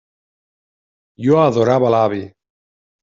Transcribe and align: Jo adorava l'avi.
Jo 1.27 1.37
adorava 1.43 1.93
l'avi. 1.97 2.27